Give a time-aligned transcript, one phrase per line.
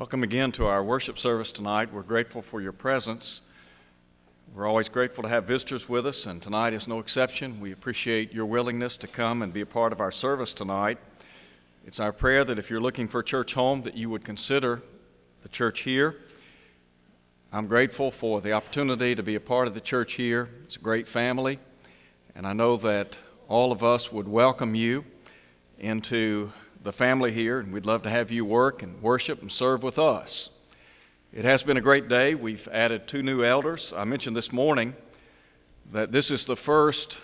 [0.00, 1.92] Welcome again to our worship service tonight.
[1.92, 3.42] We're grateful for your presence.
[4.54, 7.60] We're always grateful to have visitors with us, and tonight is no exception.
[7.60, 10.96] We appreciate your willingness to come and be a part of our service tonight.
[11.86, 14.80] It's our prayer that if you're looking for a church home, that you would consider
[15.42, 16.16] the church here.
[17.52, 20.48] I'm grateful for the opportunity to be a part of the church here.
[20.64, 21.58] It's a great family,
[22.34, 25.04] and I know that all of us would welcome you
[25.78, 26.52] into
[26.82, 29.98] the family here, and we'd love to have you work and worship and serve with
[29.98, 30.50] us.
[31.32, 32.34] It has been a great day.
[32.34, 33.92] We've added two new elders.
[33.96, 34.94] I mentioned this morning
[35.92, 37.18] that this is the first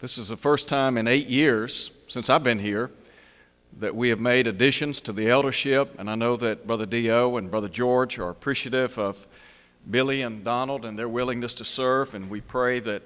[0.00, 2.92] this is the first time in 8 years since I've been here
[3.80, 7.50] that we have made additions to the eldership, and I know that Brother Dio and
[7.50, 9.26] Brother George are appreciative of
[9.90, 13.02] Billy and Donald and their willingness to serve, and we pray that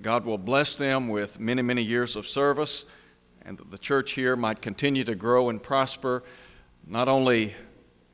[0.00, 2.86] God will bless them with many, many years of service
[3.44, 6.22] and that the church here might continue to grow and prosper,
[6.86, 7.54] not only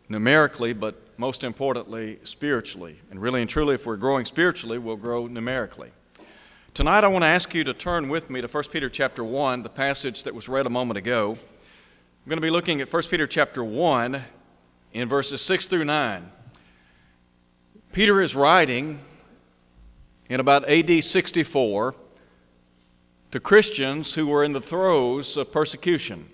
[0.09, 3.01] numerically, but most importantly, spiritually.
[3.11, 5.91] And really and truly, if we're growing spiritually, we'll grow numerically.
[6.75, 9.63] Tonight, I want to ask you to turn with me to 1 Peter chapter 1,
[9.63, 11.33] the passage that was read a moment ago.
[11.33, 14.23] I'm going to be looking at 1 Peter chapter 1
[14.93, 16.31] in verses 6 through 9.
[17.93, 18.99] Peter is writing
[20.29, 21.95] in about AD 64
[23.31, 26.29] to Christians who were in the throes of persecution.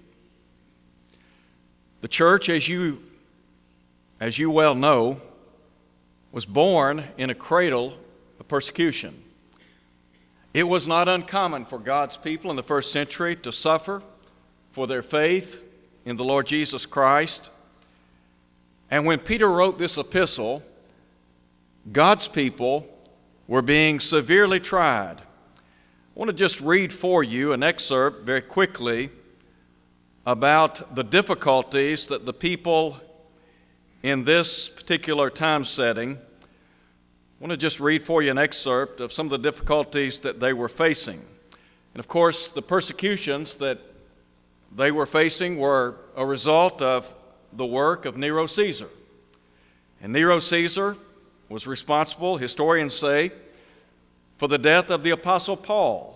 [2.00, 3.02] The church, as you,
[4.20, 5.20] as you well know,
[6.32, 7.94] was born in a cradle
[8.40, 9.22] of persecution.
[10.54, 14.02] It was not uncommon for God's people in the first century to suffer
[14.70, 15.62] for their faith
[16.04, 17.50] in the Lord Jesus Christ.
[18.90, 20.62] And when Peter wrote this epistle,
[21.90, 22.86] God's people
[23.46, 25.22] were being severely tried.
[26.14, 29.08] I want to just read for you an excerpt very quickly
[30.26, 33.00] about the difficulties that the people
[34.02, 36.18] in this particular time setting.
[36.18, 36.18] I
[37.40, 40.52] want to just read for you an excerpt of some of the difficulties that they
[40.52, 41.22] were facing.
[41.94, 43.78] And of course, the persecutions that
[44.70, 47.14] they were facing were a result of
[47.54, 48.90] the work of Nero Caesar.
[50.02, 50.98] And Nero Caesar
[51.48, 53.32] was responsible, historians say,
[54.42, 56.11] for the death of the Apostle Paul.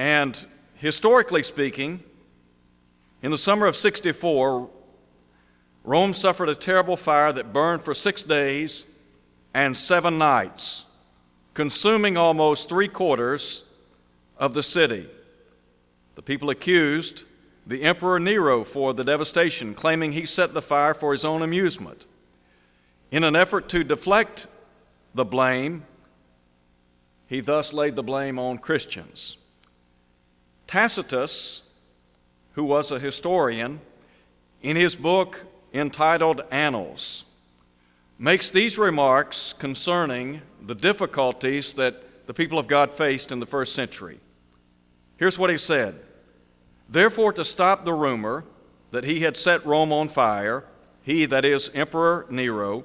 [0.00, 0.46] And
[0.76, 2.02] historically speaking,
[3.20, 4.70] in the summer of 64,
[5.84, 8.86] Rome suffered a terrible fire that burned for six days
[9.52, 10.86] and seven nights,
[11.52, 13.70] consuming almost three quarters
[14.38, 15.06] of the city.
[16.14, 17.24] The people accused
[17.66, 22.06] the Emperor Nero for the devastation, claiming he set the fire for his own amusement.
[23.10, 24.46] In an effort to deflect
[25.14, 25.84] the blame,
[27.26, 29.36] he thus laid the blame on Christians.
[30.70, 31.68] Tacitus,
[32.52, 33.80] who was a historian,
[34.62, 37.24] in his book entitled Annals,
[38.20, 43.74] makes these remarks concerning the difficulties that the people of God faced in the first
[43.74, 44.20] century.
[45.16, 45.96] Here's what he said
[46.88, 48.44] Therefore, to stop the rumor
[48.92, 50.62] that he had set Rome on fire,
[51.02, 52.84] he, that is, Emperor Nero,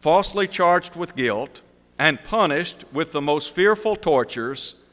[0.00, 1.62] falsely charged with guilt,
[1.98, 4.83] and punished with the most fearful tortures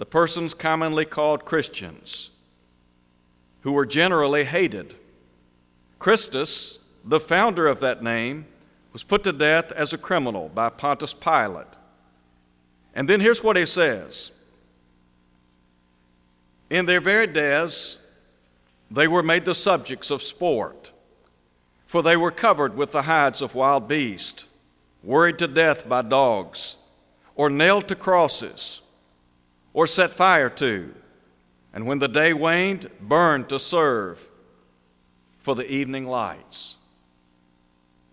[0.00, 2.30] the persons commonly called Christians,
[3.60, 4.94] who were generally hated.
[5.98, 8.46] Christus, the founder of that name,
[8.94, 11.76] was put to death as a criminal by Pontius Pilate.
[12.94, 14.32] And then here's what he says
[16.70, 17.98] In their very deaths,
[18.90, 20.92] they were made the subjects of sport,
[21.84, 24.46] for they were covered with the hides of wild beasts
[25.02, 26.78] worried to death by dogs,
[27.34, 28.80] or nailed to crosses,
[29.72, 30.94] or set fire to,
[31.72, 34.28] and when the day waned, burned to serve
[35.38, 36.76] for the evening lights.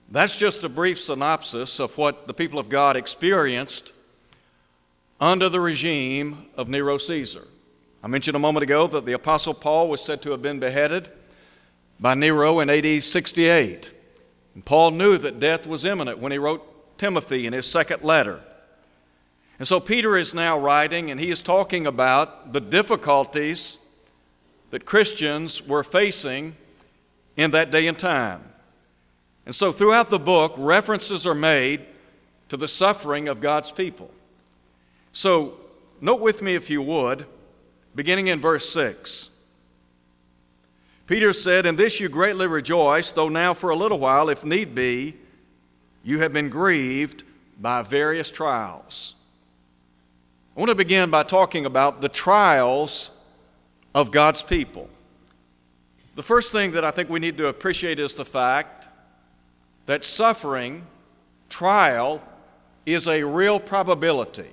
[0.09, 3.91] That's just a brief synopsis of what the people of God experienced
[5.19, 7.45] under the regime of Nero Caesar.
[8.01, 11.09] I mentioned a moment ago that the Apostle Paul was said to have been beheaded
[12.00, 13.94] by Nero in AD 68.
[14.53, 18.42] And Paul knew that death was imminent when he wrote Timothy in his second letter.
[19.59, 23.80] And so Peter is now writing, and he is talking about the difficulties
[24.69, 26.56] that Christians were facing
[27.36, 28.44] in that day and time.
[29.45, 31.86] And so throughout the book, references are made
[32.50, 34.12] to the suffering of God's people.
[35.12, 35.57] So
[36.01, 37.25] note with me, if you would,
[37.95, 39.31] beginning in verse 6.
[41.07, 44.75] Peter said, In this you greatly rejoice, though now for a little while, if need
[44.75, 45.15] be,
[46.03, 47.24] you have been grieved
[47.60, 49.15] by various trials.
[50.57, 53.12] I want to begin by talking about the trials
[53.94, 54.89] of God's people.
[56.15, 58.88] The first thing that I think we need to appreciate is the fact
[59.86, 60.88] that suffering,
[61.48, 62.24] trial,
[62.88, 64.50] is a real probability.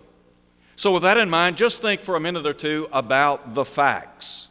[0.77, 4.49] So, with that in mind, just think for a minute or two about the facts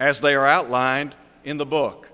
[0.00, 1.14] as they are outlined
[1.44, 2.10] in the book.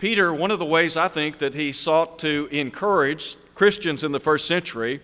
[0.00, 4.18] Peter, one of the ways I think that he sought to encourage Christians in the
[4.18, 5.00] first century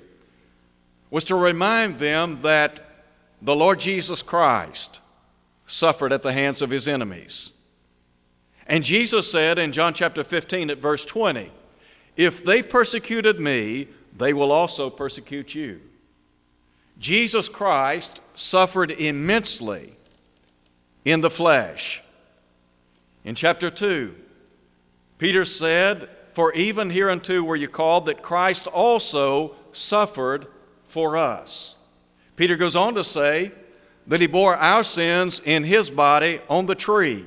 [1.11, 2.81] was to remind them that
[3.41, 5.01] the Lord Jesus Christ
[5.67, 7.53] suffered at the hands of his enemies.
[8.67, 11.51] And Jesus said in John chapter 15 at verse 20,
[12.17, 15.81] If they persecuted me, they will also persecute you.
[16.99, 19.97] Jesus Christ suffered immensely
[21.05, 22.03] in the flesh.
[23.25, 24.15] In chapter 2,
[25.19, 30.47] Peter said, For even hereunto were you called that Christ also suffered
[30.87, 31.77] for us.
[32.37, 33.53] Peter goes on to say
[34.07, 37.25] that he bore our sins in his body on the tree,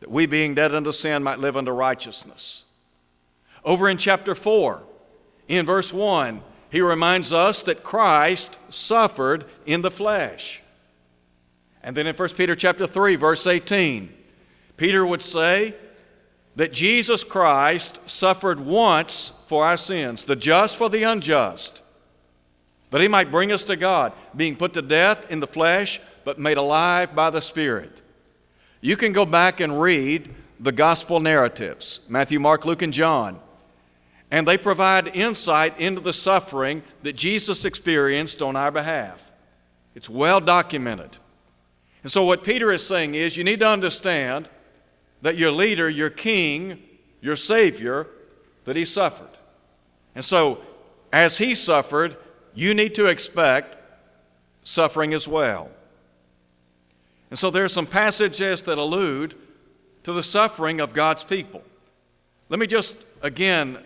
[0.00, 2.64] that we, being dead unto sin, might live unto righteousness.
[3.64, 4.82] Over in chapter 4,
[5.48, 10.62] in verse 1, he reminds us that Christ suffered in the flesh.
[11.82, 14.12] And then in 1 Peter chapter 3, verse 18,
[14.76, 15.74] Peter would say
[16.56, 21.82] that Jesus Christ suffered once for our sins, the just for the unjust,
[22.90, 26.38] that he might bring us to God, being put to death in the flesh, but
[26.38, 28.02] made alive by the Spirit.
[28.80, 33.40] You can go back and read the gospel narratives Matthew, Mark, Luke, and John.
[34.30, 39.30] And they provide insight into the suffering that Jesus experienced on our behalf.
[39.94, 41.18] It's well documented.
[42.02, 44.48] And so, what Peter is saying is you need to understand
[45.22, 46.82] that your leader, your king,
[47.20, 48.06] your Savior,
[48.64, 49.30] that he suffered.
[50.14, 50.62] And so,
[51.12, 52.16] as he suffered,
[52.56, 53.76] you need to expect
[54.64, 55.70] suffering as well.
[57.30, 59.34] And so, there are some passages that allude
[60.02, 61.62] to the suffering of God's people.
[62.48, 63.78] Let me just again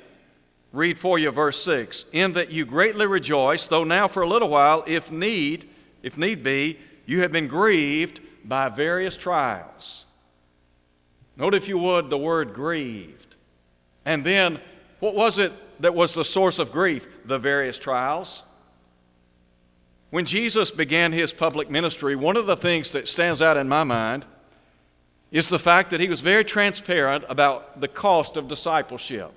[0.72, 4.50] read for you verse 6 in that you greatly rejoice though now for a little
[4.50, 5.68] while if need
[6.02, 10.04] if need be you have been grieved by various trials.
[11.36, 13.34] Note if you would the word grieved.
[14.04, 14.60] And then
[15.00, 17.08] what was it that was the source of grief?
[17.24, 18.42] The various trials
[20.10, 23.84] when jesus began his public ministry one of the things that stands out in my
[23.84, 24.26] mind
[25.30, 29.32] is the fact that he was very transparent about the cost of discipleship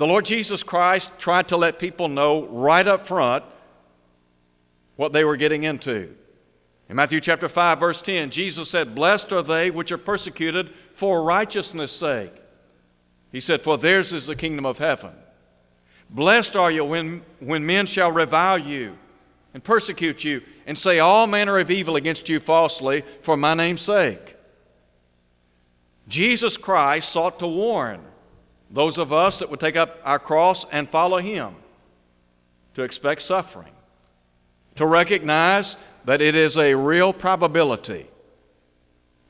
[0.00, 3.44] the Lord Jesus Christ tried to let people know right up front
[4.96, 6.16] what they were getting into.
[6.88, 11.22] In Matthew chapter 5 verse 10, Jesus said, "Blessed are they which are persecuted for
[11.22, 12.32] righteousness' sake."
[13.30, 15.12] He said, "For theirs is the kingdom of heaven."
[16.08, 18.96] Blessed are you when, when men shall revile you
[19.52, 23.82] and persecute you and say all manner of evil against you falsely for my name's
[23.82, 24.36] sake.
[26.08, 28.00] Jesus Christ sought to warn
[28.70, 31.54] those of us that would take up our cross and follow Him,
[32.74, 33.72] to expect suffering,
[34.76, 38.06] to recognize that it is a real probability.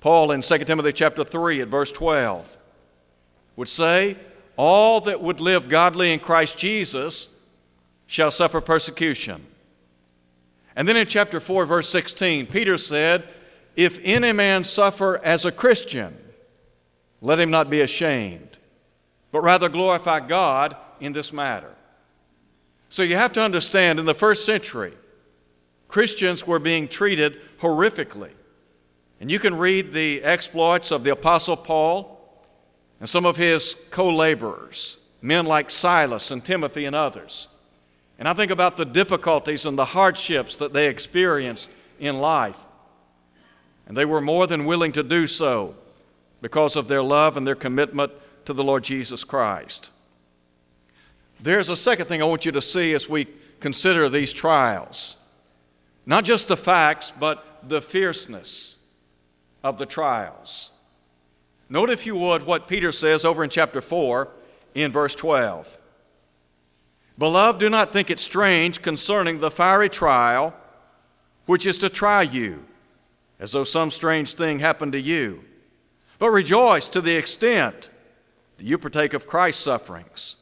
[0.00, 2.58] Paul in 2 Timothy chapter 3 at verse 12
[3.56, 4.16] would say,
[4.56, 7.28] All that would live godly in Christ Jesus
[8.06, 9.46] shall suffer persecution.
[10.80, 13.28] And then in chapter 4, verse 16, Peter said,
[13.76, 16.16] If any man suffer as a Christian,
[17.20, 18.50] let him not be ashamed
[19.32, 21.74] but rather glorify God in this matter.
[22.88, 24.92] So you have to understand, in the first century,
[25.88, 28.32] Christians were being treated horrifically.
[29.20, 32.16] And you can read the exploits of the Apostle Paul
[32.98, 37.48] and some of his co laborers, men like Silas and Timothy and others.
[38.20, 42.58] And I think about the difficulties and the hardships that they experienced in life.
[43.86, 45.74] And they were more than willing to do so
[46.42, 48.12] because of their love and their commitment
[48.44, 49.90] to the Lord Jesus Christ.
[51.40, 53.26] There's a second thing I want you to see as we
[53.58, 55.16] consider these trials.
[56.04, 58.76] Not just the facts, but the fierceness
[59.64, 60.72] of the trials.
[61.70, 64.28] Note, if you would, what Peter says over in chapter 4
[64.74, 65.79] in verse 12.
[67.20, 70.54] Beloved, do not think it strange concerning the fiery trial
[71.44, 72.64] which is to try you,
[73.38, 75.44] as though some strange thing happened to you.
[76.18, 77.90] But rejoice to the extent
[78.56, 80.36] that you partake of Christ's sufferings,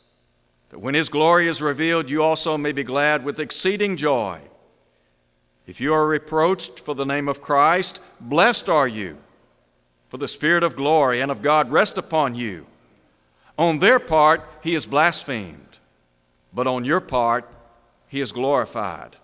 [0.69, 4.41] that when his glory is revealed, you also may be glad with exceeding joy.
[5.67, 9.19] If you are reproached for the name of Christ, blessed are you,
[10.09, 12.67] for the Spirit of glory and of God rest upon you.
[13.59, 15.68] On their part, he is blasphemed,
[16.59, 17.49] but on your part,
[18.09, 19.15] he is glorified.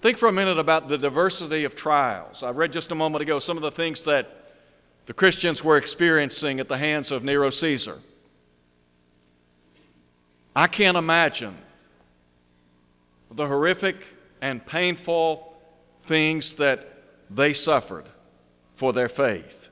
[0.00, 2.42] Think for a minute about the diversity of trials.
[2.42, 4.56] I read just a moment ago some of the things that
[5.06, 8.00] the Christians were experiencing at the hands of Nero Caesar.
[10.56, 11.56] I can't imagine
[13.30, 14.04] the horrific
[14.42, 15.56] and painful
[16.02, 18.10] things that they suffered
[18.74, 19.68] for their faith.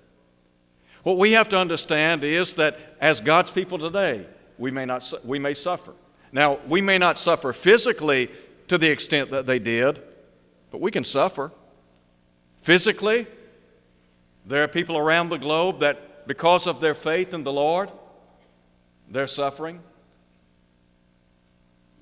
[1.02, 5.40] What we have to understand is that as God's people today, we may, not, we
[5.40, 5.92] may suffer.
[6.36, 8.30] Now, we may not suffer physically
[8.68, 10.02] to the extent that they did,
[10.70, 11.50] but we can suffer.
[12.60, 13.26] Physically,
[14.44, 17.90] there are people around the globe that, because of their faith in the Lord,
[19.08, 19.80] they're suffering.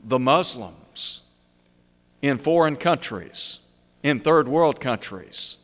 [0.03, 1.23] The Muslims
[2.21, 3.61] in foreign countries,
[4.03, 5.59] in third world countries,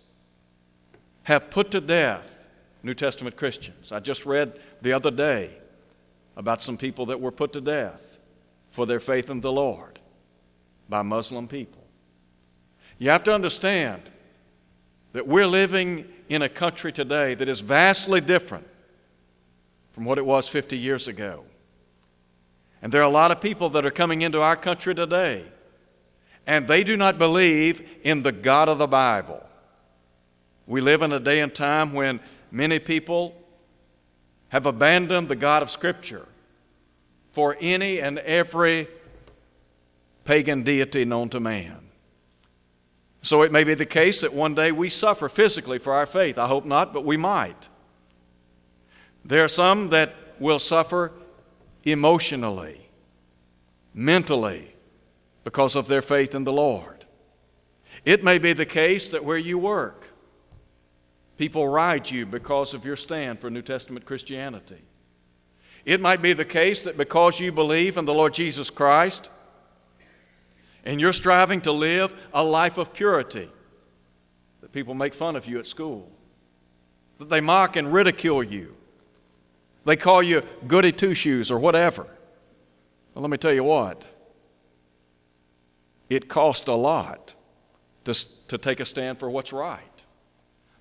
[1.25, 2.47] have put to death
[2.85, 3.91] New Testament Christians.
[3.91, 5.57] I just read the other day
[6.37, 8.10] about some people that were put to death
[8.71, 9.99] for their faith in the Lord
[10.89, 11.85] by Muslim people.
[12.99, 14.03] You have to understand
[15.13, 18.67] that we're living in a country today that is vastly different
[19.93, 21.45] from what it was 50 years ago.
[22.83, 25.45] And there are a lot of people that are coming into our country today,
[26.47, 29.45] and they do not believe in the God of the Bible.
[30.67, 33.35] We live in a day and time when many people
[34.49, 36.27] have abandoned the God of Scripture
[37.33, 38.89] for any and every
[40.25, 41.81] pagan deity known to man.
[43.23, 46.39] So it may be the case that one day we suffer physically for our faith.
[46.39, 47.69] I hope not, but we might.
[49.25, 51.13] There are some that will suffer
[51.85, 52.89] emotionally,
[53.93, 54.75] mentally,
[55.45, 57.05] because of their faith in the Lord.
[58.05, 60.07] It may be the case that where you work,
[61.37, 64.83] people ride you because of your stand for New Testament Christianity.
[65.85, 69.31] It might be the case that because you believe in the Lord Jesus Christ
[70.85, 73.49] and you're striving to live a life of purity,
[74.61, 76.11] that people make fun of you at school,
[77.19, 78.77] that they mock and ridicule you,
[79.85, 82.07] they call you goody two shoes or whatever.
[83.15, 84.05] Well, let me tell you what,
[86.09, 87.35] it cost a lot
[88.05, 88.15] to,
[88.49, 90.05] to take a stand for what's right.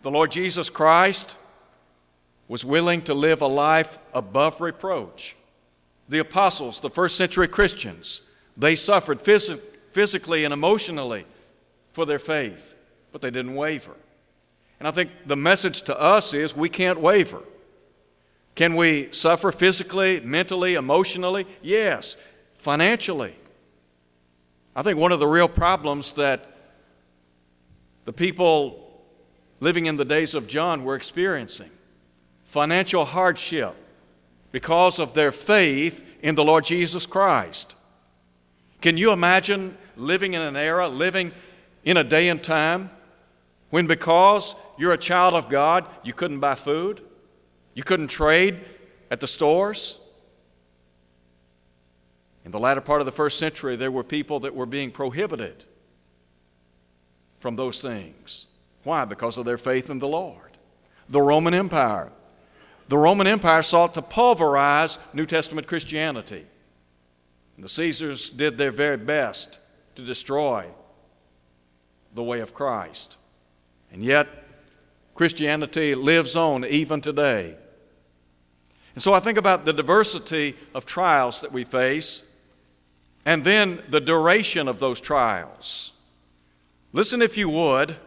[0.02, 1.38] The Lord Jesus Christ
[2.50, 5.38] was willing to live a life above reproach.
[6.10, 8.24] The apostles, the first century Christians,
[8.58, 9.62] they suffered phys-
[9.94, 11.26] physically and emotionally
[11.94, 12.74] for their faith,
[13.12, 13.96] but they didn't waver.
[14.80, 17.44] And I think the message to us is we can't waver.
[18.56, 21.46] Can we suffer physically, mentally, emotionally?
[21.62, 22.18] Yes.
[22.56, 23.36] Financially.
[24.76, 26.52] I think one of the real problems that
[28.06, 29.04] the people
[29.60, 31.70] living in the days of John were experiencing
[32.50, 33.76] financial hardship
[34.52, 37.76] because of their faith in the Lord Jesus Christ.
[38.82, 41.32] Can you imagine living in an era, living
[41.84, 42.90] in a day and time
[43.70, 47.02] when because you're a child of God, you couldn't buy food?
[47.76, 48.62] You couldn't trade
[49.12, 50.00] at the stores.
[52.46, 55.66] In the latter part of the first century, there were people that were being prohibited
[57.40, 58.48] from those things.
[58.84, 59.06] Why?
[59.06, 60.58] Because of their faith in the Lord.
[61.10, 62.12] The Roman Empire.
[62.90, 66.44] The Roman Empire sought to pulverize New Testament Christianity.
[67.56, 69.60] And the Caesars did their very best
[69.94, 70.66] to destroy
[72.16, 73.18] the way of Christ.
[73.92, 74.28] And yet,
[75.14, 77.58] Christianity lives on even today.
[78.96, 82.28] And so I think about the diversity of trials that we face
[83.24, 85.94] and then the duration of those trials.
[86.92, 87.98] Listen, if you would,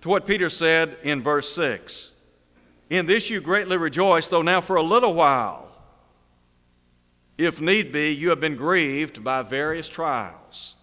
[0.00, 2.12] to what Peter said in verse 6
[2.90, 5.68] In this you greatly rejoice, though now for a little while,
[7.38, 10.74] if need be, you have been grieved by various trials.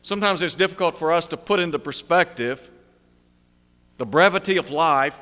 [0.00, 2.70] Sometimes it's difficult for us to put into perspective
[3.98, 5.20] the brevity of life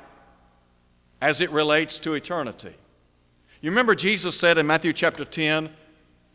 [1.20, 2.74] as it relates to eternity.
[3.60, 5.68] You remember Jesus said in Matthew chapter 10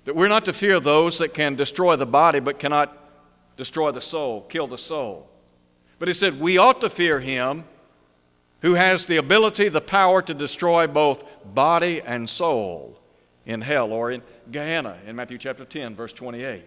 [0.03, 2.95] that we're not to fear those that can destroy the body but cannot
[3.57, 5.27] destroy the soul, kill the soul.
[5.97, 7.63] But he said we ought to fear him
[8.65, 12.99] who has the ability, the power to destroy both body and soul
[13.45, 16.63] in hell or in Gehenna in Matthew chapter 10 verse 28.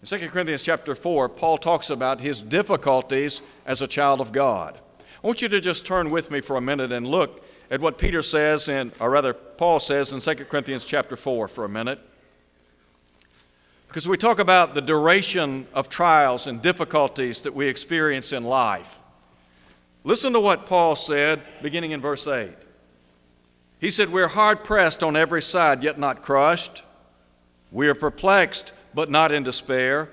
[0.00, 4.78] In 2 Corinthians chapter 4, Paul talks about his difficulties as a child of God.
[5.00, 7.98] I want you to just turn with me for a minute and look at what
[7.98, 11.98] Peter says in, or rather Paul says in 2 Corinthians chapter 4 for a minute.
[13.88, 19.00] Because we talk about the duration of trials and difficulties that we experience in life.
[20.04, 22.54] Listen to what Paul said beginning in verse 8.
[23.80, 26.82] He said, We're hard pressed on every side, yet not crushed.
[27.70, 30.08] We are perplexed, but not in despair.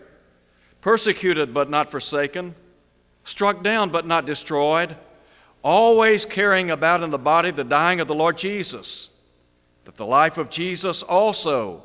[0.82, 2.56] Persecuted, but not forsaken
[3.26, 4.96] struck down but not destroyed,
[5.62, 9.20] always carrying about in the body the dying of the Lord Jesus,
[9.84, 11.84] that the life of Jesus also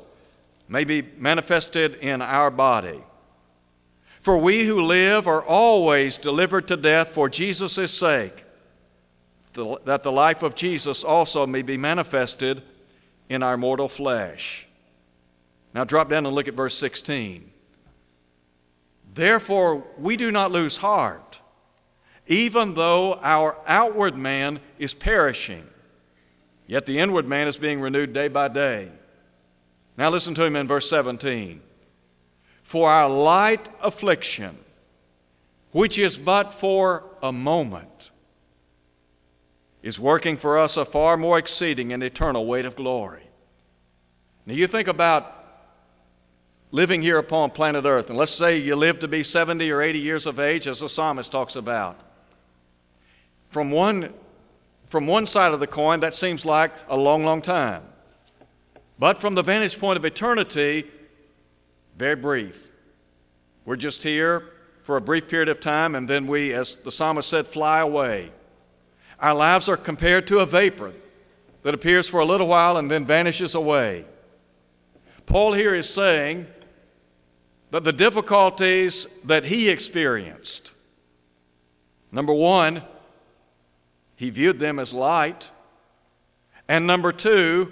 [0.69, 3.01] may be manifested in our body.
[4.21, 8.45] For we who live are always delivered to death for Jesus' sake,
[9.53, 12.61] that the life of Jesus also may be manifested
[13.29, 14.67] in our mortal flesh.
[15.73, 17.49] Now drop down and look at verse 16.
[19.11, 21.41] Therefore, we do not lose heart,
[22.27, 25.67] even though our outward man is perishing,
[26.67, 28.91] yet the inward man is being renewed day by day.
[29.97, 31.61] Now listen to him in verse 17.
[32.71, 34.57] For our light affliction,
[35.71, 38.11] which is but for a moment,
[39.83, 43.27] is working for us a far more exceeding and eternal weight of glory.
[44.45, 45.35] Now you think about
[46.71, 49.99] living here upon planet Earth, and let's say you live to be 70 or 80
[49.99, 51.99] years of age, as the psalmist talks about.
[53.49, 54.13] From one,
[54.85, 57.83] from one side of the coin, that seems like a long, long time.
[58.97, 60.89] But from the vantage point of eternity,
[62.01, 62.71] very brief.
[63.63, 67.29] We're just here for a brief period of time, and then we, as the psalmist
[67.29, 68.31] said, fly away.
[69.19, 70.93] Our lives are compared to a vapor
[71.61, 74.05] that appears for a little while and then vanishes away.
[75.27, 76.47] Paul here is saying
[77.69, 80.73] that the difficulties that he experienced,
[82.11, 82.81] number one,
[84.15, 85.51] he viewed them as light,
[86.67, 87.71] and number two,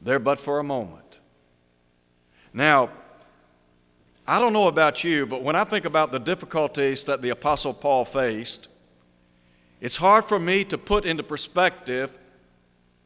[0.00, 1.05] they're but for a moment.
[2.52, 2.90] Now,
[4.26, 7.72] I don't know about you, but when I think about the difficulties that the Apostle
[7.72, 8.68] Paul faced,
[9.80, 12.18] it's hard for me to put into perspective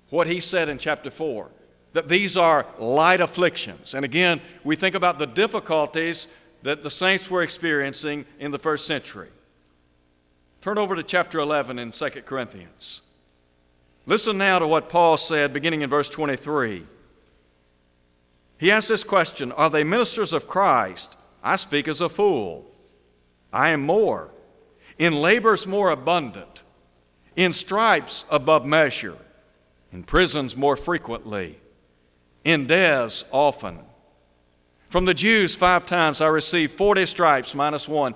[0.08, 1.50] what he said in chapter 4
[1.92, 3.94] that these are light afflictions.
[3.94, 6.28] And again, we think about the difficulties
[6.62, 9.28] that the saints were experiencing in the first century.
[10.60, 13.02] Turn over to chapter 11 in 2 Corinthians.
[14.06, 16.86] Listen now to what Paul said beginning in verse 23.
[18.60, 21.16] He asks this question Are they ministers of Christ?
[21.42, 22.70] I speak as a fool.
[23.52, 24.30] I am more.
[24.98, 26.62] In labors more abundant,
[27.34, 29.16] in stripes above measure,
[29.90, 31.58] in prisons more frequently
[32.44, 33.78] in deaths often.
[34.88, 38.14] From the Jews, five times I received 40 stripes minus one,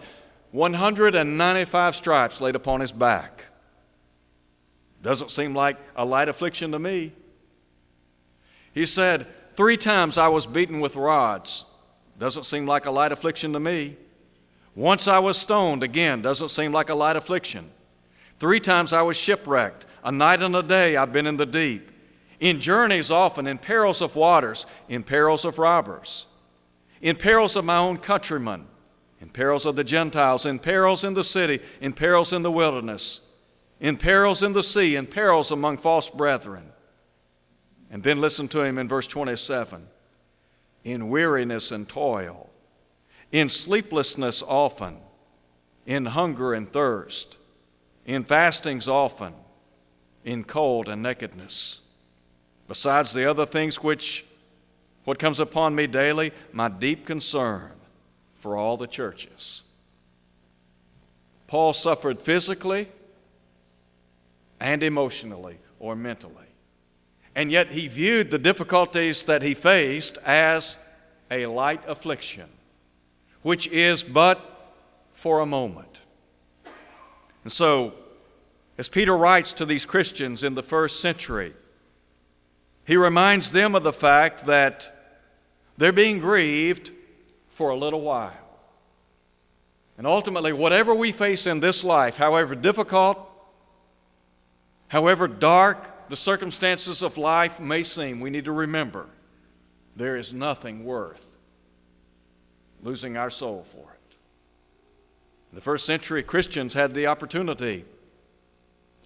[0.51, 3.47] 195 stripes laid upon his back.
[5.03, 7.13] Doesn't seem like a light affliction to me.
[8.73, 9.27] He said,
[9.57, 11.65] Three times I was beaten with rods.
[12.19, 13.97] Doesn't seem like a light affliction to me.
[14.75, 17.71] Once I was stoned, again, doesn't seem like a light affliction.
[18.39, 19.87] Three times I was shipwrecked.
[20.03, 21.91] A night and a day I've been in the deep
[22.45, 26.27] in journeys often, in perils of waters, in perils of robbers,
[27.01, 28.67] in perils of my own countrymen,
[29.19, 33.23] in perils of the Gentiles, in perils in the city, in perils in the wilderness,
[33.81, 36.71] in perils in the sea, in perils among false brethren.
[37.95, 39.87] And then listen to him in verse 27
[40.83, 42.51] in weariness and toil,
[43.31, 44.97] in sleeplessness often,
[45.87, 47.39] in hunger and thirst,
[48.05, 49.33] in fastings often,
[50.25, 51.83] in cold and nakedness.
[52.67, 54.27] Besides the other things which
[55.05, 57.77] what comes upon me daily, my deep concern
[58.35, 59.63] for all the churches.
[61.47, 62.89] Paul suffered physically
[64.59, 66.44] and emotionally or mentally.
[67.35, 70.77] And yet he viewed the difficulties that he faced as
[71.31, 72.49] a light affliction,
[73.43, 74.75] which is but
[75.13, 76.03] for a moment.
[77.43, 77.95] And so,
[78.79, 81.55] as Peter writes to these Christians in the first century,
[82.87, 84.91] he reminds them of the fact that
[85.77, 86.93] they're being grieved
[87.49, 88.33] for a little while.
[89.97, 93.19] And ultimately, whatever we face in this life, however difficult,
[94.89, 99.09] however dark the circumstances of life may seem, we need to remember
[99.97, 101.35] there is nothing worth
[102.85, 104.17] losing our soul for it.
[105.53, 107.85] The first century Christians had the opportunity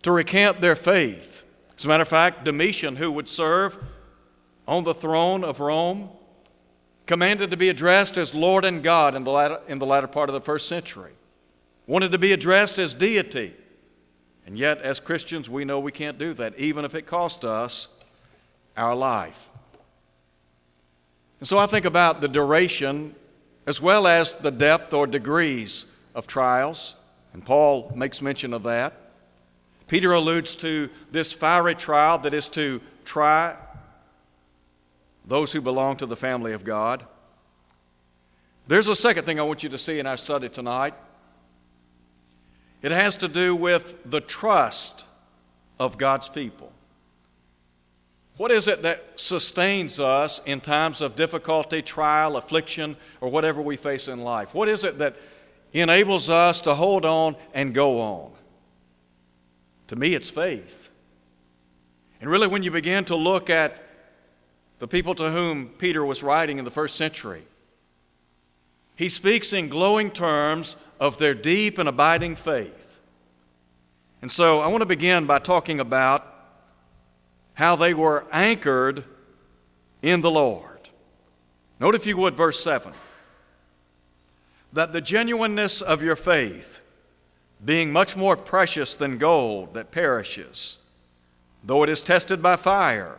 [0.02, 1.44] to recant their faith
[1.78, 3.82] as a matter of fact, Domitian, who would serve
[4.66, 6.10] on the throne of Rome,
[7.06, 10.28] commanded to be addressed as Lord and God in the latter, in the latter part
[10.28, 11.12] of the first century,
[11.86, 13.54] wanted to be addressed as deity.
[14.48, 17.88] And yet, as Christians, we know we can't do that, even if it cost us
[18.78, 19.50] our life.
[21.38, 23.14] And so I think about the duration
[23.66, 25.84] as well as the depth or degrees
[26.14, 26.96] of trials,
[27.34, 28.94] and Paul makes mention of that.
[29.86, 33.54] Peter alludes to this fiery trial that is to try
[35.26, 37.04] those who belong to the family of God.
[38.66, 40.94] There's a second thing I want you to see in our study tonight.
[42.82, 45.06] It has to do with the trust
[45.78, 46.72] of God's people.
[48.36, 53.76] What is it that sustains us in times of difficulty, trial, affliction, or whatever we
[53.76, 54.54] face in life?
[54.54, 55.16] What is it that
[55.72, 58.30] enables us to hold on and go on?
[59.88, 60.88] To me, it's faith.
[62.20, 63.82] And really, when you begin to look at
[64.78, 67.42] the people to whom Peter was writing in the first century,
[68.94, 73.00] he speaks in glowing terms of their deep and abiding faith.
[74.20, 76.26] And so I want to begin by talking about
[77.54, 79.04] how they were anchored
[80.02, 80.90] in the Lord.
[81.80, 82.92] Note, if you would, verse 7
[84.72, 86.82] that the genuineness of your faith,
[87.64, 90.86] being much more precious than gold that perishes,
[91.64, 93.18] though it is tested by fire,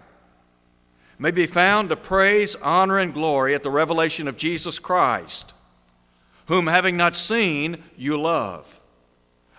[1.17, 5.53] may be found to praise, honor, and glory at the revelation of Jesus Christ,
[6.49, 8.81] whom having not seen, you love.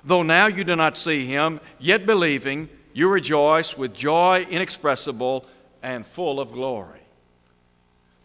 [0.02, 5.46] Though now you do not see him, yet believing, you rejoice with joy inexpressible
[5.84, 7.02] and full of glory.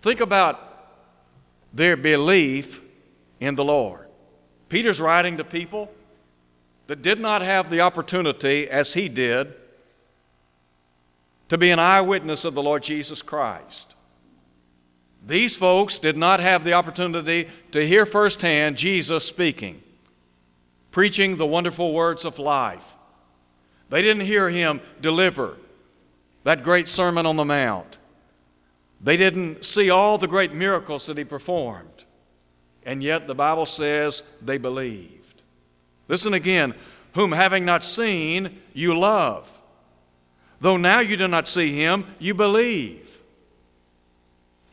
[0.02, 0.90] Think about
[1.74, 2.82] their belief
[3.40, 4.08] in the Lord.
[4.68, 5.92] Peter's writing to people
[6.88, 9.54] that did not have the opportunity, as he did,
[11.50, 13.94] to be an eyewitness of the Lord Jesus Christ.
[15.26, 19.82] These folks did not have the opportunity to hear firsthand Jesus speaking,
[20.92, 22.96] preaching the wonderful words of life.
[23.90, 25.58] They didn't hear him deliver
[26.44, 27.98] that great Sermon on the Mount.
[29.02, 32.06] They didn't see all the great miracles that he performed.
[32.86, 35.42] And yet the Bible says they believed.
[36.08, 36.76] Listen again
[37.14, 39.62] whom having not seen, you love.
[40.60, 43.05] Though now you do not see him, you believe.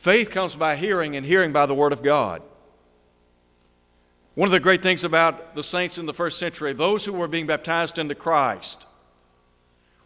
[0.03, 2.41] Faith comes by hearing, and hearing by the Word of God.
[4.35, 7.29] One of the great things about the saints in the first century, those who were
[7.29, 8.85] being baptized into Christ,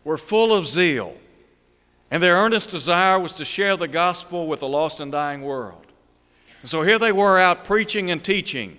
[0.04, 1.16] were full of zeal,
[2.12, 5.88] and their earnest desire was to share the gospel with the lost and dying world.
[6.62, 8.78] And so here they were out preaching and teaching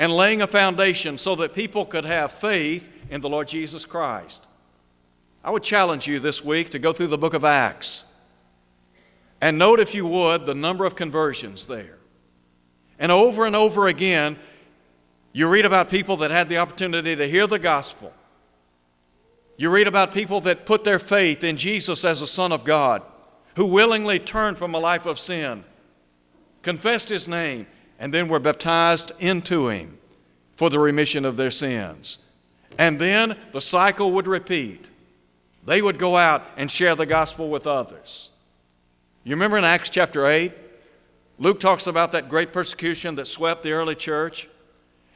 [0.00, 4.48] and laying a foundation so that people could have faith in the Lord Jesus Christ.
[5.44, 8.11] I would challenge you this week to go through the book of Acts
[9.42, 11.98] and note, if you would, the number of conversions there.
[12.98, 14.38] And over and over again,
[15.34, 18.14] you read about people that had the opportunity to hear the gospel
[19.62, 23.00] you read about people that put their faith in Jesus as the Son of God,
[23.54, 25.62] who willingly turned from a life of sin,
[26.62, 29.98] confessed His name, and then were baptized into Him
[30.56, 32.18] for the remission of their sins.
[32.76, 34.88] And then the cycle would repeat.
[35.64, 38.30] They would go out and share the gospel with others.
[39.24, 40.52] You remember in Acts chapter 8,
[41.38, 44.48] Luke talks about that great persecution that swept the early church.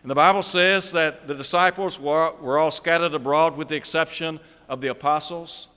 [0.02, 4.38] And the Bible says that the disciples were, were all scattered abroad with the exception
[4.68, 5.68] of the apostles.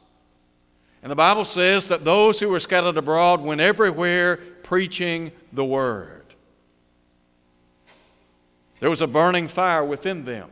[1.02, 6.26] And the Bible says that those who were scattered abroad went everywhere preaching the word.
[8.80, 10.50] There was a burning fire within them.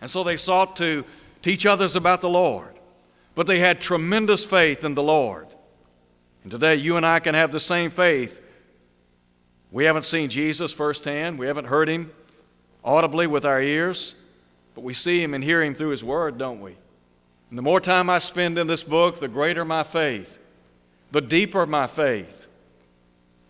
[0.00, 1.04] And so they sought to
[1.40, 2.74] teach others about the Lord.
[3.36, 5.46] But they had tremendous faith in the Lord.
[6.42, 8.42] And today you and I can have the same faith.
[9.70, 12.10] We haven't seen Jesus firsthand, we haven't heard him
[12.84, 14.14] audibly with our ears,
[14.74, 16.76] but we see Him and hear Him through His Word, don't we?
[17.50, 20.38] And the more time I spend in this book, the greater my faith,
[21.10, 22.46] the deeper my faith.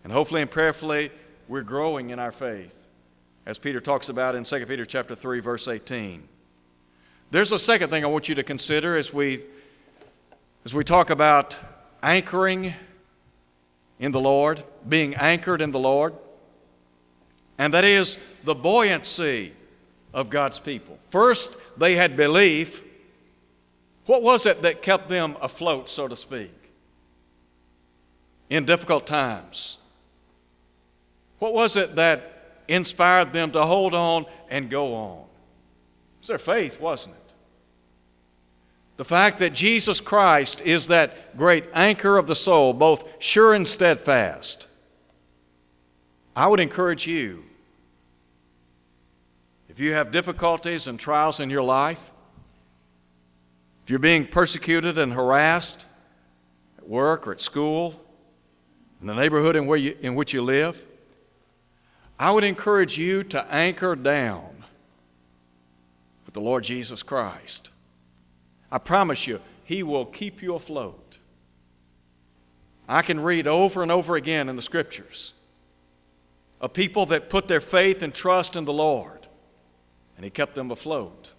[0.03, 1.11] And hopefully and prayerfully,
[1.47, 2.87] we're growing in our faith,
[3.45, 6.27] as Peter talks about in 2 Peter chapter 3, verse 18.
[7.31, 9.43] There's a second thing I want you to consider as we,
[10.65, 11.59] as we talk about
[12.01, 12.73] anchoring
[13.99, 16.13] in the Lord, being anchored in the Lord
[17.59, 19.53] and that is the buoyancy
[20.13, 20.97] of God's people.
[21.09, 22.81] First, they had belief.
[24.05, 26.55] What was it that kept them afloat, so to speak,
[28.49, 29.77] in difficult times?
[31.39, 35.19] What was it that inspired them to hold on and go on?
[35.19, 37.18] It was their faith, wasn't it?
[38.99, 43.65] The fact that Jesus Christ is that great anchor of the soul, both sure and
[43.65, 44.67] steadfast.
[46.35, 47.45] I would encourage you
[49.69, 52.11] if you have difficulties and trials in your life,
[53.85, 55.85] if you're being persecuted and harassed
[56.77, 58.03] at work or at school,
[58.99, 60.85] in the neighborhood in, where you, in which you live,
[62.19, 64.65] I would encourage you to anchor down
[66.25, 67.71] with the Lord Jesus Christ.
[68.71, 71.17] I promise you, He will keep you afloat.
[72.87, 75.33] I can read over and over again in the Scriptures
[76.59, 79.19] of people that put their faith and trust in the Lord
[80.19, 81.31] and he kept them afloat.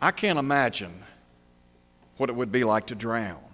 [0.00, 1.02] I can't imagine
[2.16, 3.44] what it would be like to drown.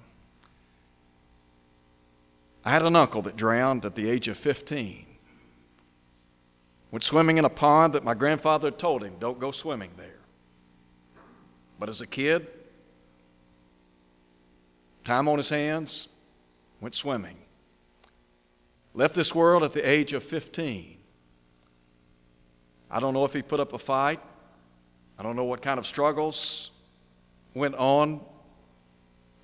[2.64, 5.04] I had an uncle that drowned at the age of 15.
[6.92, 10.17] Went swimming in a pond that my grandfather told him, don't go swimming there.
[11.78, 12.46] But as a kid,
[15.04, 16.08] time on his hands,
[16.80, 17.36] went swimming.
[18.94, 20.96] Left this world at the age of 15.
[22.90, 24.20] I don't know if he put up a fight.
[25.18, 26.70] I don't know what kind of struggles
[27.54, 28.20] went on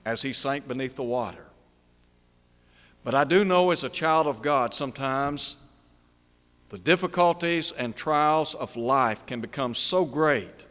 [0.04, 1.46] as he sank beneath the water.
[3.02, 5.56] But I do know as a child of God, sometimes
[6.70, 10.66] the difficulties and trials of life can become so great,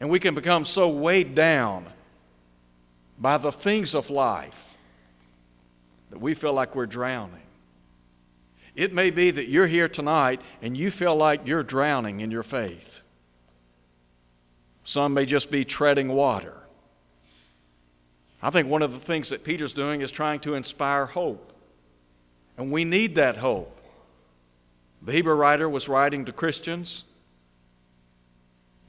[0.00, 1.86] and we can become so weighed down
[3.18, 4.76] by the things of life
[6.10, 7.40] that we feel like we're drowning.
[8.74, 12.42] It may be that you're here tonight and you feel like you're drowning in your
[12.42, 13.00] faith.
[14.84, 16.62] Some may just be treading water.
[18.42, 21.54] I think one of the things that Peter's doing is trying to inspire hope.
[22.58, 23.80] And we need that hope.
[25.02, 27.04] The Hebrew writer was writing to Christians,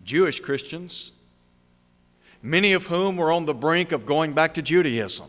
[0.08, 1.12] Jewish Christians,
[2.41, 5.28] many of whom were on the brink of going back to Judaism.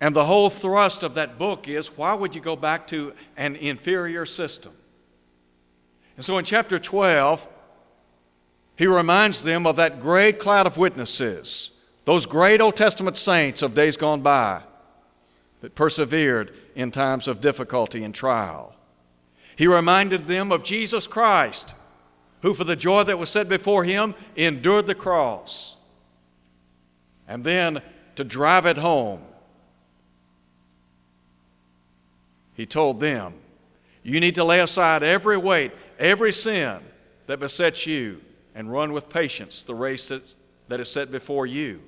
[0.00, 3.54] And the whole thrust of that book is why would you go back to an
[3.56, 4.72] inferior system?
[6.16, 7.46] And so in chapter 12,
[8.76, 11.72] he reminds them of that great cloud of witnesses
[12.06, 14.62] those great Old Testament saints of days gone by
[15.60, 18.76] that persevered in times of difficulty and trial.
[19.56, 21.74] He reminded them of Jesus Christ,
[22.46, 25.74] who, for the joy that was set before him, endured the cross.
[27.26, 27.82] And then
[28.14, 29.20] to drive it home,
[32.54, 33.34] he told them,
[34.04, 36.78] You need to lay aside every weight, every sin
[37.26, 38.20] that besets you,
[38.54, 40.06] and run with patience the race
[40.68, 41.82] that is set before you.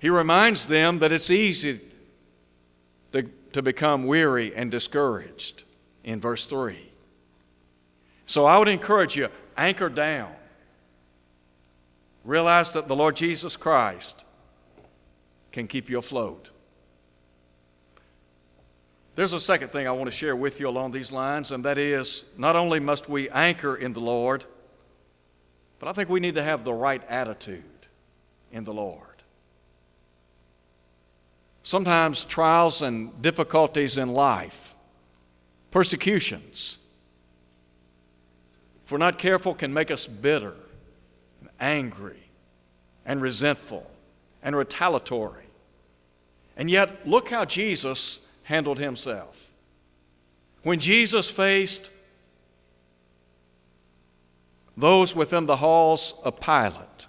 [0.00, 1.80] He reminds them that it's easy
[3.12, 5.62] to, to become weary and discouraged
[6.02, 6.89] in verse 3.
[8.30, 10.30] So I would encourage you anchor down.
[12.22, 14.24] Realize that the Lord Jesus Christ
[15.50, 16.50] can keep you afloat.
[19.16, 21.76] There's a second thing I want to share with you along these lines, and that
[21.76, 24.44] is not only must we anchor in the Lord,
[25.80, 27.64] but I think we need to have the right attitude
[28.52, 29.24] in the Lord.
[31.64, 34.76] Sometimes trials and difficulties in life,
[35.72, 36.79] persecutions,
[38.90, 40.56] if we're not careful, can make us bitter
[41.38, 42.28] and angry
[43.06, 43.88] and resentful
[44.42, 45.44] and retaliatory.
[46.56, 49.52] And yet, look how Jesus handled himself.
[50.64, 51.92] When Jesus faced
[54.76, 57.06] those within the halls of Pilate,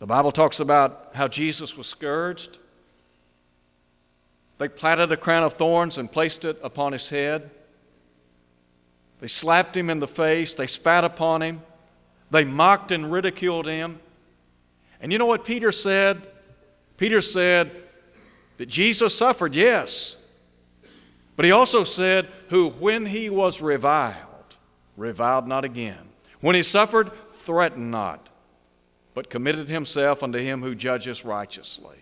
[0.00, 2.58] the Bible talks about how Jesus was scourged,
[4.58, 7.48] they platted a crown of thorns and placed it upon his head.
[9.20, 10.54] They slapped him in the face.
[10.54, 11.62] They spat upon him.
[12.30, 14.00] They mocked and ridiculed him.
[15.00, 16.28] And you know what Peter said?
[16.96, 17.70] Peter said
[18.56, 20.22] that Jesus suffered, yes.
[21.36, 24.56] But he also said, who when he was reviled,
[24.96, 26.08] reviled not again.
[26.40, 28.28] When he suffered, threatened not,
[29.14, 31.98] but committed himself unto him who judges righteously.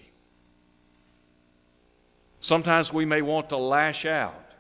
[2.41, 4.53] Sometimes we may want to lash out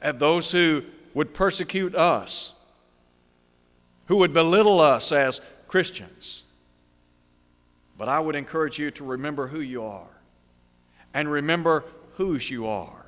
[0.00, 2.54] at those who would persecute us,
[4.06, 6.44] who would belittle us as Christians.
[7.96, 10.20] But I would encourage you to remember who you are
[11.14, 13.06] and remember whose you are.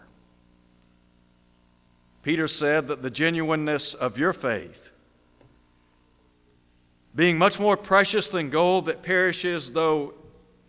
[2.23, 4.91] Peter said that the genuineness of your faith,
[7.15, 10.15] being much more precious than gold that perishes, though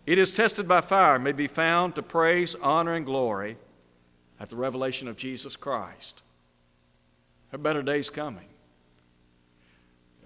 [0.06, 3.56] it is tested by fire, may be found to praise, honor, and glory
[4.38, 6.22] at the revelation of Jesus Christ.
[7.52, 8.46] A better day's coming.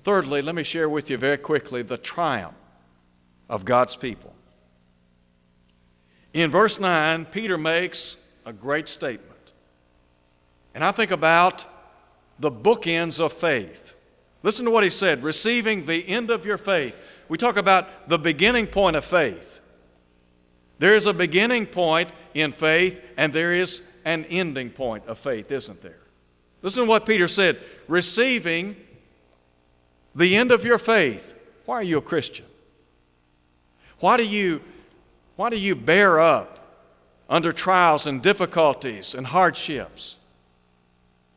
[0.03, 2.55] Thirdly, let me share with you very quickly the triumph
[3.49, 4.35] of God's people.
[6.33, 9.53] In verse 9, Peter makes a great statement.
[10.75, 11.67] And I think about
[12.39, 13.95] the bookends of faith.
[14.43, 16.97] Listen to what he said receiving the end of your faith.
[17.29, 19.61] We talk about the beginning point of faith.
[20.79, 25.53] There is a beginning point in faith, and there is an ending point of faith,
[25.53, 26.00] isn't there?
[26.63, 28.77] Listen to what Peter said receiving
[30.15, 31.35] the end of your faith.
[31.65, 32.47] Why are you a Christian?
[33.99, 34.63] Why do you,
[35.37, 36.59] why do you bear up
[37.29, 40.17] under trials and difficulties and hardships?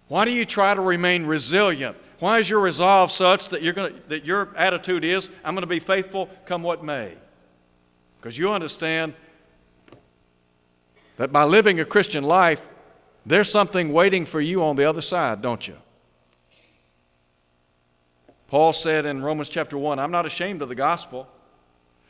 [0.07, 3.93] Why do you try to remain resilient Why is your resolve such that, you're to,
[4.07, 7.17] that your attitude is, I'm going to be faithful come what may?
[8.17, 9.13] Because you understand
[11.17, 12.69] that by living a Christian life,
[13.25, 15.77] there's something waiting for you on the other side, don't you?
[18.47, 21.27] Paul said in Romans chapter 1, I'm not ashamed of the gospel,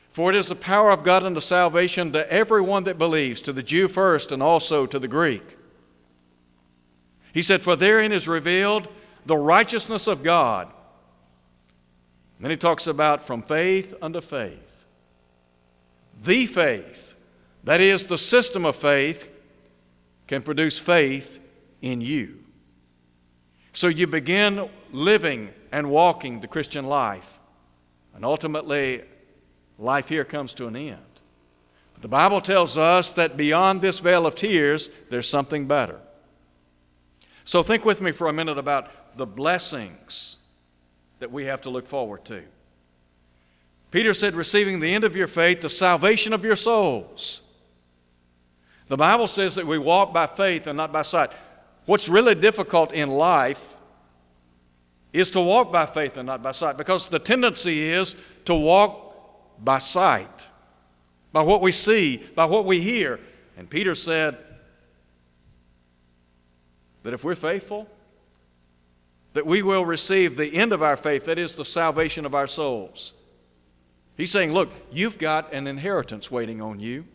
[0.09, 3.63] for it is the power of God unto salvation to everyone that believes, to the
[3.63, 5.57] Jew first and also to the Greek.
[7.33, 8.87] He said, For therein is revealed
[9.25, 10.67] the righteousness of God.
[12.37, 14.85] And then he talks about from faith unto faith.
[16.21, 17.15] The faith,
[17.63, 19.32] that is, the system of faith,
[20.27, 21.39] can produce faith
[21.81, 22.43] in you.
[23.73, 27.39] So you begin living and walking the Christian life,
[28.15, 29.01] and ultimately,
[29.79, 31.01] life here comes to an end.
[31.93, 35.99] But the Bible tells us that beyond this veil of tears, there's something better.
[37.43, 40.37] So think with me for a minute about the blessings
[41.19, 42.43] that we have to look forward to.
[43.91, 47.43] Peter said, receiving the end of your faith, the salvation of your souls.
[48.87, 51.31] The Bible says that we walk by faith and not by sight.
[51.85, 53.75] What's really difficult in life
[55.11, 58.15] is to walk by faith and not by sight because the tendency is
[58.45, 59.03] to walk
[59.63, 60.49] by sight,
[61.31, 63.19] by what we see, by what we hear.
[63.57, 64.37] And Peter said
[67.03, 67.87] that if we're faithful,
[69.33, 72.47] that we will receive the end of our faith, that is the salvation of our
[72.47, 73.13] souls.
[74.15, 77.05] He's saying, Look, you've got an inheritance waiting on you.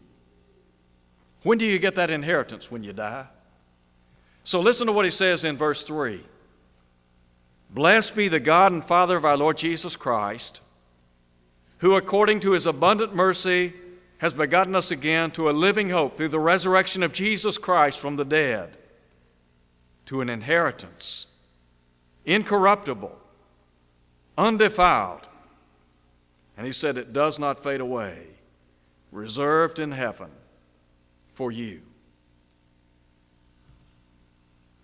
[1.42, 2.70] When do you get that inheritance?
[2.70, 3.26] When you die.
[4.44, 6.22] So listen to what he says in verse 3
[7.70, 10.62] Blessed be the God and Father of our Lord Jesus Christ,
[11.78, 13.74] who according to his abundant mercy
[14.18, 18.16] has begotten us again to a living hope through the resurrection of Jesus Christ from
[18.16, 18.76] the dead,
[20.06, 21.26] to an inheritance
[22.24, 23.16] incorruptible,
[24.36, 25.28] undefiled.
[26.56, 28.26] And he said, It does not fade away,
[29.12, 30.30] reserved in heaven
[31.38, 31.80] for you.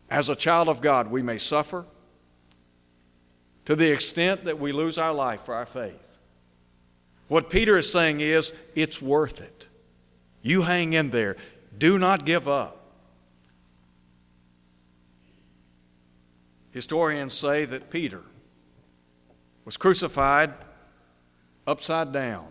[0.09, 1.85] As a child of God, we may suffer
[3.65, 6.17] to the extent that we lose our life for our faith.
[7.27, 9.67] What Peter is saying is, it's worth it.
[10.43, 11.37] You hang in there.
[11.77, 12.87] Do not give up.
[16.71, 18.23] Historians say that Peter
[19.65, 20.53] was crucified
[21.67, 22.47] upside down.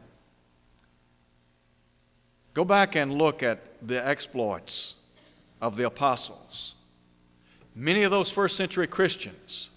[2.53, 4.95] Go back and look at the exploits
[5.61, 6.75] of the apostles.
[7.75, 9.69] Many of those first century Christians,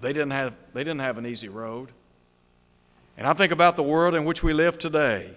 [0.00, 1.90] they didn't have, they didn't have an easy road.
[3.16, 5.36] And I think about the world in which we live today.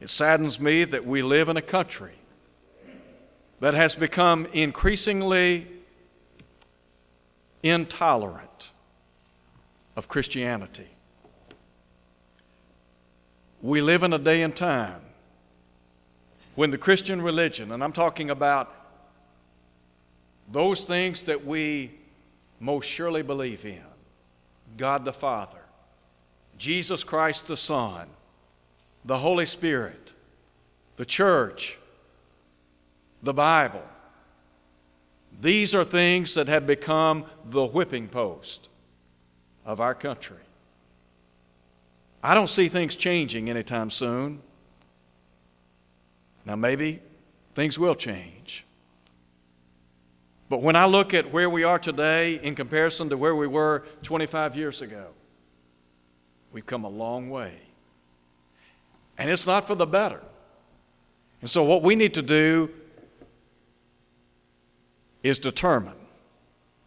[0.00, 2.14] It saddens me that we live in a country
[3.60, 5.66] that has become increasingly
[7.62, 8.70] intolerant
[9.96, 10.88] of Christianity.
[13.62, 15.03] We live in a day and time
[16.54, 18.72] when the Christian religion, and I'm talking about
[20.50, 21.90] those things that we
[22.60, 23.82] most surely believe in
[24.76, 25.64] God the Father,
[26.58, 28.08] Jesus Christ the Son,
[29.04, 30.12] the Holy Spirit,
[30.96, 31.78] the church,
[33.22, 33.82] the Bible.
[35.40, 38.68] These are things that have become the whipping post
[39.64, 40.36] of our country.
[42.22, 44.40] I don't see things changing anytime soon.
[46.44, 47.00] Now, maybe
[47.54, 48.64] things will change.
[50.48, 53.84] But when I look at where we are today in comparison to where we were
[54.02, 55.08] 25 years ago,
[56.52, 57.58] we've come a long way.
[59.16, 60.22] And it's not for the better.
[61.40, 62.70] And so, what we need to do
[65.22, 65.96] is determine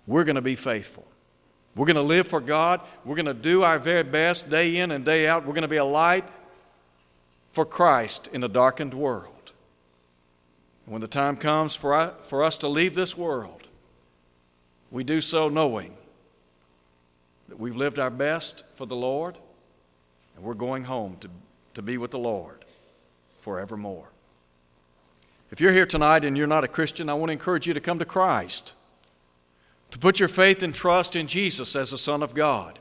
[0.06, 1.06] we're going to be faithful.
[1.76, 2.82] We're going to live for God.
[3.06, 5.46] We're going to do our very best day in and day out.
[5.46, 6.26] We're going to be a light
[7.52, 9.37] for Christ in a darkened world.
[10.88, 13.68] When the time comes for, for us to leave this world,
[14.90, 15.98] we do so knowing
[17.50, 19.38] that we've lived our best for the Lord
[20.36, 21.30] and we're going home to,
[21.74, 22.64] to be with the Lord
[23.38, 24.08] forevermore.
[25.52, 27.82] If you're here tonight and you're not a Christian, I want to encourage you to
[27.82, 28.74] come to Christ,
[29.92, 32.80] to put your faith and trust in Jesus as the Son of God.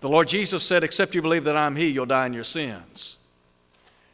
[0.00, 3.18] The Lord Jesus said, Except you believe that I'm He, you'll die in your sins.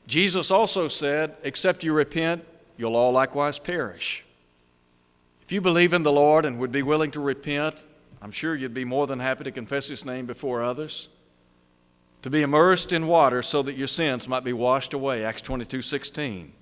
[0.07, 2.45] Jesus also said, Except you repent,
[2.77, 4.25] you'll all likewise perish.
[5.43, 7.85] If you believe in the Lord and would be willing to repent,
[8.21, 11.09] I'm sure you'd be more than happy to confess His name before others.
[12.23, 15.83] To be immersed in water so that your sins might be washed away, Acts 22
[15.83, 16.53] 16.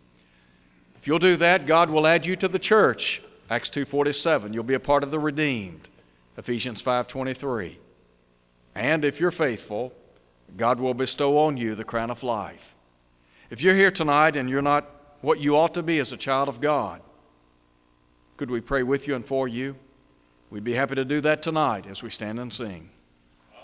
[0.96, 4.52] If you'll do that, God will add you to the church, Acts 2:47.
[4.52, 5.88] You'll be a part of the redeemed.
[6.36, 7.78] Ephesians 5:23.
[8.74, 9.92] And if you're faithful,
[10.56, 12.74] God will bestow on you the crown of life.
[13.50, 16.48] If you're here tonight and you're not what you ought to be as a child
[16.48, 17.00] of God,
[18.36, 19.76] could we pray with you and for you?
[20.50, 22.90] We'd be happy to do that tonight as we stand and sing.